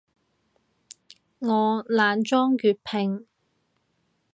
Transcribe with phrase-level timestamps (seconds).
[1.37, 3.27] 我懶裝粵拼